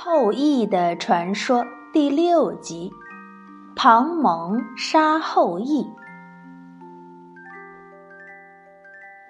[0.00, 2.88] 后羿的传说第六集：
[3.74, 5.84] 庞蒙杀后羿。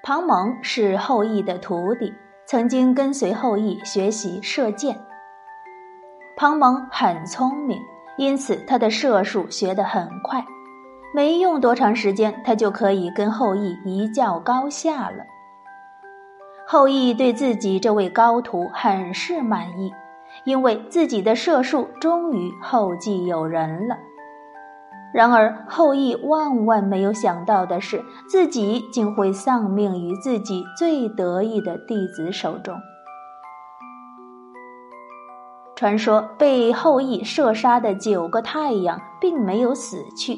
[0.03, 2.13] 庞蒙是后羿的徒弟，
[2.47, 5.01] 曾经跟随后羿学习射箭。
[6.37, 7.81] 庞蒙很聪明，
[8.19, 10.45] 因此他的射术学得很快，
[11.15, 15.25] 没用多长时间，他就可以跟后羿一较高下了。
[16.67, 19.91] 后羿对自己这位高徒很是满意，
[20.45, 23.97] 因为自己的射术终于后继有人了。
[25.15, 32.77] 然而，后羿万万没有想到的是，自己竟会丧命于自己最得意的弟子手中。
[35.75, 40.37] 传说被后羿射杀的九个太阳并没有死去，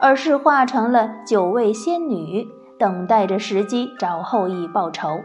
[0.00, 2.46] 而是化成了九位仙女，
[2.78, 5.20] 等待着时机找后羿报仇。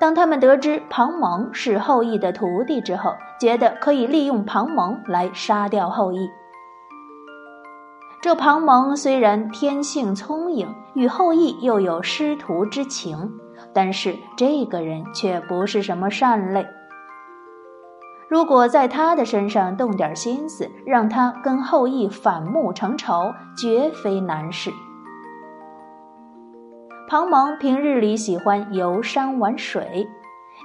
[0.00, 6.28] 当他们得知庞蒙是后羿的徒弟之后，觉得可以利用庞蒙来杀掉后羿。
[8.20, 13.30] 这庞蒙虽然天性聪颖，与后羿又有师徒之情，
[13.72, 16.66] 但是这个人却不是什么善类。
[18.28, 24.72] 如果在他的身上动点心思，让他跟后羿反目成仇，绝非难事。
[27.14, 30.08] 庞蒙平日里喜欢游山玩水，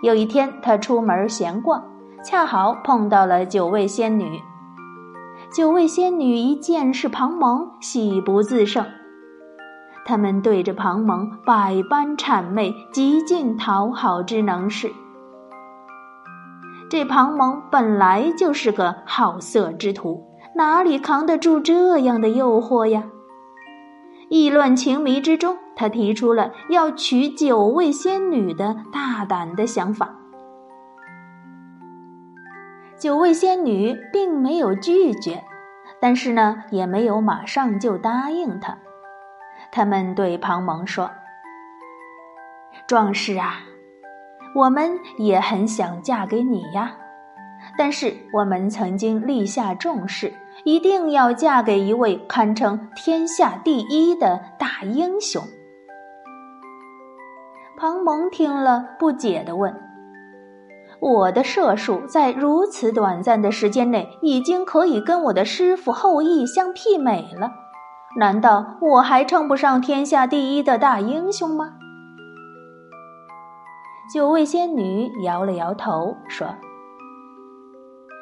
[0.01, 1.83] 有一天他出门闲逛，
[2.25, 4.41] 恰好碰到了九位仙女。
[5.53, 8.83] 九位仙女一见是庞蒙，喜不自胜，
[10.07, 14.91] 他们对着庞蒙百般谄媚，极尽讨好之能事。
[16.89, 20.23] 这庞蒙本来就是个好色之徒，
[20.55, 23.03] 哪里扛得住这样的诱惑呀？
[24.29, 25.57] 意乱情迷之中。
[25.75, 30.13] 他提出了要娶九位仙女的大胆的想法。
[32.97, 35.41] 九位仙女并没有拒绝，
[36.01, 38.77] 但是呢，也没有马上就答应他。
[39.71, 41.09] 他们对庞蒙说
[42.87, 43.61] ：“壮士啊，
[44.53, 46.97] 我们也很想嫁给你呀，
[47.77, 50.33] 但是我们曾经立下重誓，
[50.63, 55.43] 一定要嫁给一位堪称天下第一的大英雄。”
[57.77, 59.73] 庞蒙听了，不解地问
[60.99, 67.51] ：“我的射术在如此短暂的时间内，已经可以跟我的师傅后羿相媲美了，
[68.17, 71.75] 难道我还称不上天下第一的大英雄吗？”
[74.13, 76.47] 九位仙女摇了摇头，说：“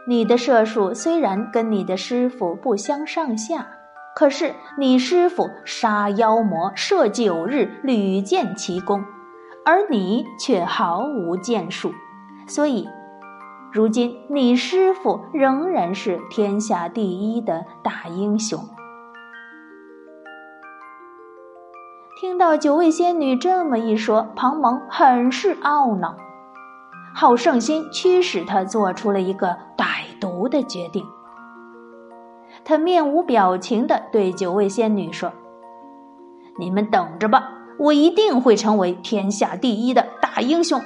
[0.08, 3.68] 你的射术虽然跟你的师傅不相上下，
[4.16, 9.04] 可是你师傅杀妖魔射九日，屡建奇功。”
[9.66, 11.92] 而你却毫无建树，
[12.48, 12.88] 所以，
[13.74, 18.58] 如今你师傅仍然是天下第一的大英雄。
[22.18, 26.16] 听到九位仙女这么一说，庞蒙很是懊恼，
[27.20, 31.04] 好胜心驱使他做出了一个歹毒的决定。
[32.64, 35.34] 他面无表情的对九位仙女说
[36.60, 40.80] ：“你们等着吧。”我一定会成为天下第一的大英雄。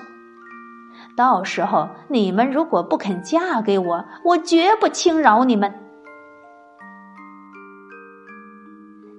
[1.17, 5.73] 到时候你们如果不肯嫁给我，我绝不轻饶你们。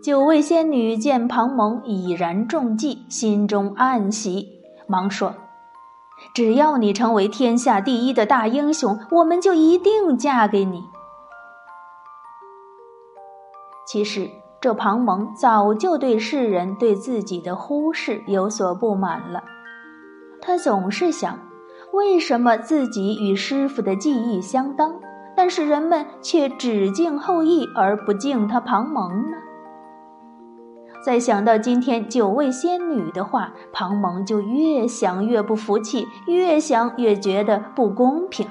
[0.03, 4.49] 九位仙女见庞蒙已然中计，心中暗喜，
[4.87, 5.34] 忙说
[6.34, 10.84] ：“只要你成为天下第一的大英雄，我们就一定嫁给你。”
[13.87, 14.31] 其实。
[14.60, 19.43] 这庞蒙早就对世人对自己的忽视有所不满了。
[20.41, 21.37] 他总是想，
[21.93, 24.94] 为什么自己与师傅的技艺相当，
[25.37, 29.37] 但是人们却只敬后羿而不敬他庞蒙呢？
[31.05, 38.47] 再想到今天九位仙女的话，庞蒙就越想越不服气，越想越觉得不公平。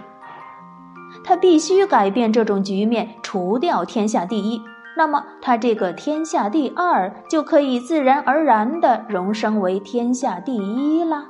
[1.24, 4.62] 他必须改变这种局面，除掉天下第一。
[4.98, 11.25] 那么，他这个天下第二就可以自然而然的荣升为天下第一啦。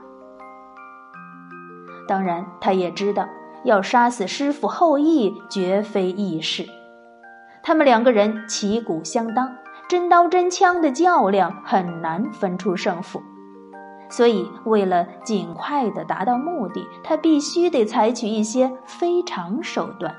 [2.07, 3.29] 当然，他也知道
[3.63, 6.65] 要杀死师傅后羿绝非易事，
[7.61, 9.55] 他们两个人旗鼓相当，
[9.91, 13.21] 真刀真枪的较量很难分出胜负，
[14.09, 20.15] 所以为了尽快的达到目的，他必须得采取一些非常手段。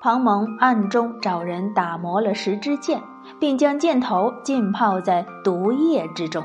[0.00, 3.02] 庞蒙暗中找人打磨了十支箭，
[3.38, 6.42] 并将箭头浸泡在毒液之中。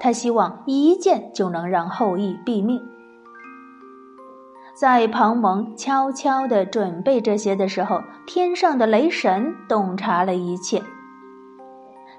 [0.00, 2.82] 他希望一箭就能让后羿毙命。
[4.82, 10.82] 在庞蒙悄悄地准备这些的时候，天上的雷神洞察了一切。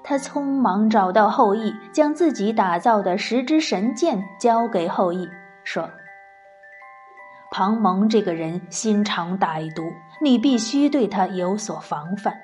[0.02, 5.28] 他匆忙找到后羿，将自己打造的十支神箭交给后羿，
[5.62, 5.90] 说
[7.52, 9.82] ：“庞蒙这个人心肠歹毒，
[10.22, 12.34] 你必须对他有所防范。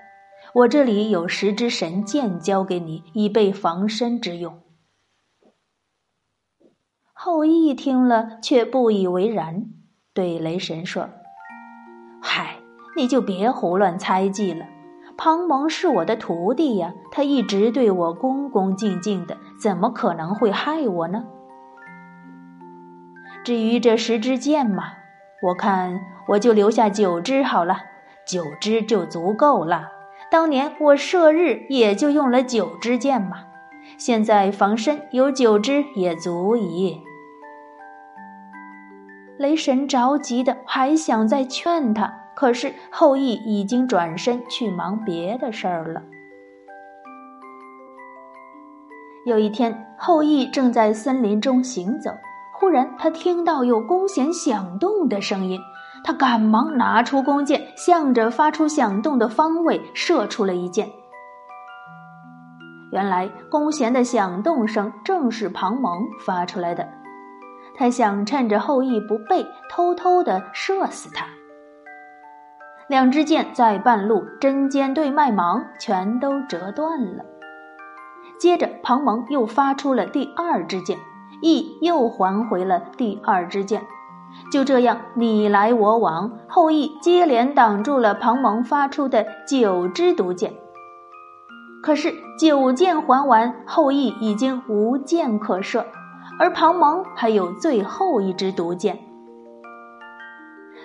[0.52, 4.60] 我这里有十支神箭，交给你，以备防身之用。”
[7.14, 9.64] 后羿听了，却不以为然，
[10.12, 11.08] 对雷神说
[12.20, 12.56] ：“嗨，
[12.96, 14.66] 你就别胡乱猜忌了。”
[15.16, 21.26] 庞蒙是我的徒弟呀，他一直对我恭恭敬敬的，怎么可能会害我呢？
[23.44, 24.84] 至于这十支箭嘛，
[25.42, 27.76] 我看我就留下九支好了，
[28.26, 29.88] 九支就足够了。
[30.30, 33.44] 当年我射日也就用了九支箭嘛，
[33.98, 37.02] 现在防身有九支也足矣。
[39.40, 42.12] 雷神着急的还想再劝他。
[42.36, 46.02] 可是后羿已经转身去忙别的事儿了。
[49.26, 52.10] 有一天，后羿正在森林中行走，
[52.58, 55.58] 忽然他听到有弓弦响动的声音，
[56.04, 60.86] 他赶忙拿出弓箭，向着发出响动的方位射出了一箭。
[62.92, 65.92] 原来弓弦的响动声正是庞蒙
[66.24, 66.88] 发出来的，
[67.80, 71.24] 他想趁着后羿不备，偷偷的射死他。
[72.88, 77.24] 两支箭在半路针尖对麦芒，全都折断了。
[78.38, 80.98] 接着，庞蒙又发出了第二支箭，
[81.40, 83.80] 羿又还回了第二支箭。
[84.52, 90.52] 就这样，你来我往，后羿接连挡住了庞蒙发出的九支毒箭。
[91.82, 95.86] 可是，九箭还完，后羿已经无箭可射，
[96.40, 98.98] 而庞蒙还有最后一支毒箭。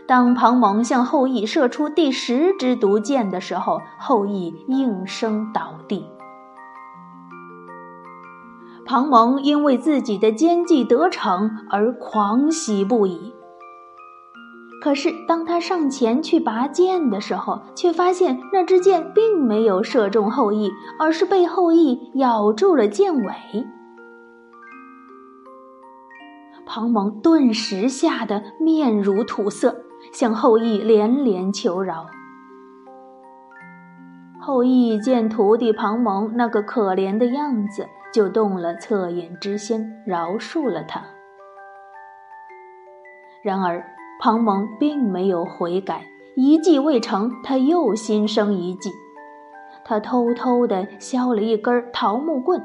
[0.05, 6.05] 当庞蒙向后羿射出第十支毒箭的时候，后羿应声倒地。
[8.85, 13.33] 庞蒙因为自己的奸计得逞而狂喜不已。
[14.83, 20.69] 可是当他上前去拔剑的时候，却发现那支箭并没有射中后羿，
[20.99, 23.33] 而是被后羿咬住了箭尾。
[26.77, 29.77] 庞蒙顿时吓得面如土色。
[30.11, 32.05] 向后羿连连求饶。
[34.41, 41.01] 后羿见徒弟庞蒙那个可怜的样子，就动了恻隐之心，饶恕了他。
[43.41, 43.83] 然而
[44.21, 46.05] 庞蒙并没有悔改，
[46.35, 48.91] 一计未成，他又心生一计。
[49.85, 52.61] 他偷偷地削了一根桃木棍，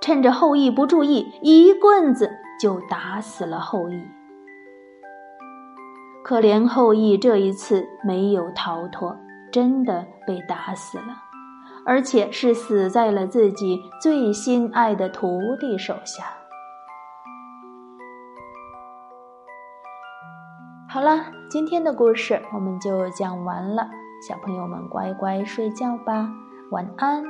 [0.00, 2.30] 趁着后羿不注意，一棍子
[2.60, 4.02] 就打死了后羿。
[6.24, 9.16] 可怜后羿这一次没有逃脱，
[9.52, 11.22] 真的被打死了，
[11.84, 16.24] 而且是死在了自己最心爱的徒弟手下。
[20.88, 23.88] 好了，今天的故事我们就讲完了，
[24.26, 26.28] 小朋友们乖乖睡觉吧，
[26.70, 27.22] 晚安。